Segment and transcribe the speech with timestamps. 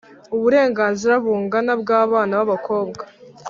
[0.35, 3.03] uburenganzira bungana bw’abana b’abakobwa: